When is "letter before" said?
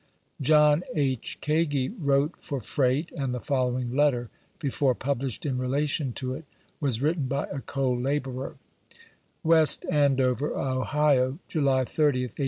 3.95-4.95